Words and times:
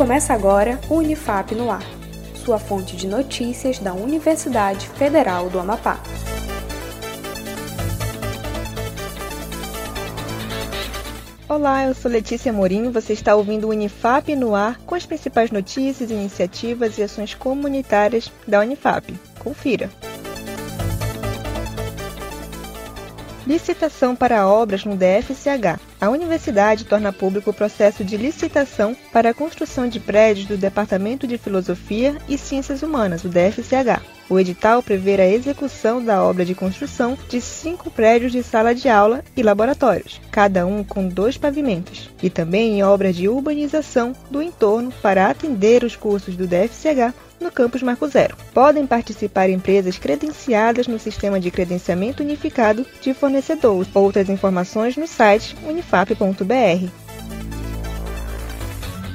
Começa 0.00 0.32
agora 0.32 0.80
o 0.88 0.94
Unifap 0.94 1.54
no 1.54 1.70
Ar, 1.70 1.84
sua 2.42 2.58
fonte 2.58 2.96
de 2.96 3.06
notícias 3.06 3.78
da 3.78 3.92
Universidade 3.92 4.88
Federal 4.88 5.50
do 5.50 5.60
Amapá. 5.60 6.00
Olá, 11.46 11.84
eu 11.84 11.94
sou 11.94 12.10
Letícia 12.10 12.50
Morim. 12.50 12.90
Você 12.90 13.12
está 13.12 13.36
ouvindo 13.36 13.66
o 13.66 13.70
Unifap 13.72 14.34
no 14.34 14.54
ar 14.54 14.78
com 14.86 14.94
as 14.94 15.04
principais 15.04 15.50
notícias, 15.50 16.10
iniciativas 16.10 16.96
e 16.96 17.02
ações 17.02 17.34
comunitárias 17.34 18.32
da 18.48 18.60
Unifap. 18.60 19.14
Confira. 19.38 19.90
Licitação 23.46 24.16
para 24.16 24.48
obras 24.48 24.82
no 24.82 24.96
DFCH. 24.96 25.89
A 26.00 26.08
universidade 26.08 26.86
torna 26.86 27.12
público 27.12 27.50
o 27.50 27.54
processo 27.54 28.02
de 28.02 28.16
licitação 28.16 28.96
para 29.12 29.30
a 29.30 29.34
construção 29.34 29.86
de 29.86 30.00
prédios 30.00 30.46
do 30.46 30.56
Departamento 30.56 31.26
de 31.26 31.36
Filosofia 31.36 32.16
e 32.26 32.38
Ciências 32.38 32.82
Humanas, 32.82 33.22
o 33.24 33.28
DFCH. 33.28 34.19
O 34.30 34.38
edital 34.38 34.80
prevê 34.80 35.20
a 35.20 35.28
execução 35.28 36.02
da 36.02 36.22
obra 36.22 36.44
de 36.44 36.54
construção 36.54 37.18
de 37.28 37.40
cinco 37.40 37.90
prédios 37.90 38.30
de 38.30 38.44
sala 38.44 38.72
de 38.72 38.88
aula 38.88 39.24
e 39.36 39.42
laboratórios, 39.42 40.20
cada 40.30 40.64
um 40.64 40.84
com 40.84 41.08
dois 41.08 41.36
pavimentos, 41.36 42.08
e 42.22 42.30
também 42.30 42.78
em 42.78 42.82
obras 42.84 43.16
de 43.16 43.28
urbanização 43.28 44.14
do 44.30 44.40
entorno 44.40 44.92
para 45.02 45.28
atender 45.28 45.82
os 45.82 45.96
cursos 45.96 46.36
do 46.36 46.46
DFCH 46.46 47.12
no 47.40 47.50
campus 47.50 47.82
Marco 47.82 48.06
Zero. 48.06 48.36
Podem 48.54 48.86
participar 48.86 49.50
empresas 49.50 49.98
credenciadas 49.98 50.86
no 50.86 51.00
Sistema 51.00 51.40
de 51.40 51.50
Credenciamento 51.50 52.22
Unificado 52.22 52.86
de 53.00 53.12
Fornecedores. 53.12 53.90
Outras 53.92 54.28
informações 54.28 54.96
no 54.96 55.08
site 55.08 55.56
unifap.br. 55.66 56.88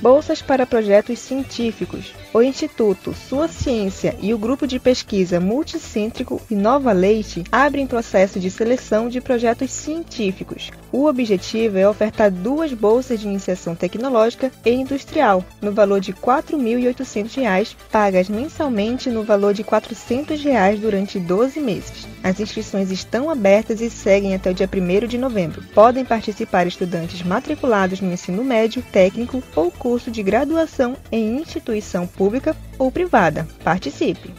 Bolsas 0.00 0.40
para 0.40 0.64
projetos 0.64 1.18
científicos. 1.18 2.21
O 2.34 2.40
Instituto 2.40 3.12
Sua 3.12 3.46
Ciência 3.46 4.16
e 4.18 4.32
o 4.32 4.38
grupo 4.38 4.66
de 4.66 4.78
pesquisa 4.78 5.38
multicêntrico 5.38 6.40
Inova 6.50 6.90
Leite 6.90 7.44
abrem 7.52 7.86
processo 7.86 8.40
de 8.40 8.50
seleção 8.50 9.10
de 9.10 9.20
projetos 9.20 9.70
científicos. 9.70 10.70
O 10.90 11.04
objetivo 11.04 11.76
é 11.76 11.86
ofertar 11.86 12.30
duas 12.30 12.72
bolsas 12.72 13.20
de 13.20 13.28
iniciação 13.28 13.74
tecnológica 13.74 14.50
e 14.64 14.70
industrial, 14.70 15.44
no 15.60 15.72
valor 15.72 16.00
de 16.00 16.12
R$ 16.12 16.18
4.800, 16.22 17.76
pagas 17.90 18.30
mensalmente 18.30 19.10
no 19.10 19.24
valor 19.24 19.52
de 19.52 19.62
400 19.62 20.42
reais 20.42 20.80
durante 20.80 21.18
12 21.18 21.60
meses. 21.60 22.08
As 22.24 22.40
inscrições 22.40 22.90
estão 22.90 23.28
abertas 23.28 23.82
e 23.82 23.90
seguem 23.90 24.34
até 24.34 24.50
o 24.50 24.54
dia 24.54 24.68
1 24.72 25.06
de 25.06 25.18
novembro. 25.18 25.62
Podem 25.74 26.04
participar 26.04 26.66
estudantes 26.66 27.22
matriculados 27.22 28.00
no 28.00 28.10
ensino 28.10 28.42
médio, 28.42 28.82
técnico 28.90 29.42
ou 29.54 29.70
curso 29.70 30.10
de 30.10 30.22
graduação 30.22 30.96
em 31.10 31.36
instituição 31.36 32.06
pública 32.06 32.21
ou 32.78 32.90
privada. 32.90 33.46
Participe! 33.64 34.32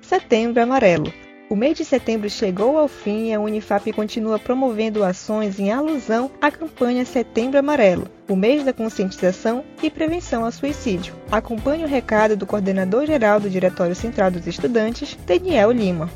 Setembro 0.00 0.62
Amarelo 0.62 1.12
o 1.48 1.54
mês 1.54 1.76
de 1.76 1.84
setembro 1.84 2.28
chegou 2.28 2.76
ao 2.76 2.88
fim 2.88 3.28
e 3.28 3.34
a 3.34 3.38
Unifap 3.38 3.92
continua 3.92 4.36
promovendo 4.36 5.04
ações 5.04 5.60
em 5.60 5.70
alusão 5.70 6.28
à 6.40 6.50
campanha 6.50 7.04
Setembro 7.04 7.56
Amarelo, 7.56 8.08
o 8.28 8.34
mês 8.34 8.64
da 8.64 8.72
conscientização 8.72 9.64
e 9.80 9.88
prevenção 9.88 10.44
ao 10.44 10.50
suicídio. 10.50 11.14
Acompanhe 11.30 11.84
o 11.84 11.88
recado 11.88 12.36
do 12.36 12.46
coordenador-geral 12.46 13.38
do 13.38 13.48
Diretório 13.48 13.94
Central 13.94 14.32
dos 14.32 14.44
Estudantes, 14.44 15.16
Daniel 15.24 15.70
Lima. 15.70 16.10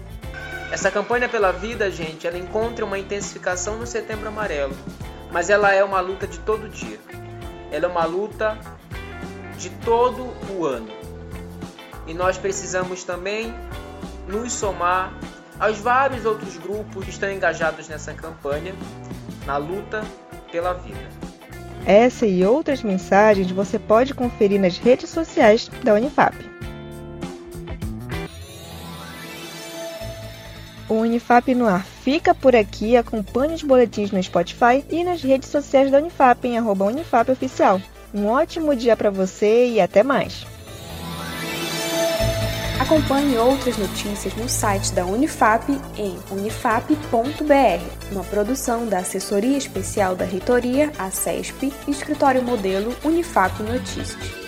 Essa 0.73 0.91
campanha 0.91 1.29
pela 1.29 1.53
vida, 1.53 1.89
gente, 1.93 2.27
ela 2.27 2.39
encontra 2.39 2.85
uma 2.85 2.99
intensificação 2.99 3.79
no 3.79 3.87
Setembro 3.87 4.27
Amarelo, 4.27 4.75
mas 5.33 5.51
ela 5.51 5.73
é 5.73 5.83
uma 5.83 6.01
luta 6.01 6.27
de 6.27 6.39
todo 6.41 6.69
dia. 6.69 6.99
Ela 7.71 7.87
é 7.87 7.89
uma 7.89 8.05
luta 8.05 8.59
de 9.57 9.71
todo 9.71 10.33
o 10.53 10.65
ano. 10.65 10.89
E 12.07 12.15
nós 12.15 12.37
precisamos 12.37 13.05
também 13.05 13.55
nos 14.27 14.53
somar 14.53 15.13
aos 15.59 15.79
vários 15.79 16.25
outros 16.25 16.57
grupos 16.57 17.05
que 17.05 17.11
estão 17.11 17.31
engajados 17.31 17.89
nessa 17.89 18.15
campanha, 18.15 18.75
na 19.47 19.57
luta 19.57 20.03
pela 20.51 20.73
vida. 20.73 20.99
Essa 21.87 22.27
e 22.27 22.45
outras 22.45 22.83
mensagens 22.83 23.51
você 23.51 23.79
pode 23.79 24.15
conferir 24.15 24.61
nas 24.61 24.79
redes 24.79 25.11
sociais 25.11 25.71
da 25.83 25.95
Unifap. 25.95 26.35
O 30.91 30.95
Unifap 30.95 31.55
no 31.55 31.69
ar 31.69 31.85
fica 31.85 32.35
por 32.35 32.57
aqui. 32.57 32.97
Acompanhe 32.97 33.55
os 33.55 33.63
boletins 33.63 34.11
no 34.11 34.21
Spotify 34.21 34.85
e 34.91 35.05
nas 35.05 35.23
redes 35.23 35.49
sociais 35.49 35.89
da 35.89 35.99
Unifap 35.99 36.45
em 36.47 36.59
arroba 36.59 36.85
Unifap 36.87 37.31
Oficial. 37.31 37.81
Um 38.13 38.27
ótimo 38.27 38.75
dia 38.75 38.97
para 38.97 39.09
você 39.09 39.69
e 39.69 39.81
até 39.81 40.03
mais! 40.03 40.45
Acompanhe 42.81 43.37
outras 43.37 43.77
notícias 43.79 44.35
no 44.35 44.49
site 44.49 44.93
da 44.93 45.07
Unifap 45.07 45.71
em 45.97 46.19
unifap.br, 46.29 46.95
uma 48.11 48.25
produção 48.25 48.89
da 48.89 48.99
Assessoria 48.99 49.57
Especial 49.57 50.17
da 50.17 50.25
Reitoria, 50.25 50.91
a 50.99 51.09
CESP, 51.09 51.73
Escritório 51.87 52.43
Modelo 52.43 52.97
Unifap 53.05 53.63
Notícias. 53.63 54.40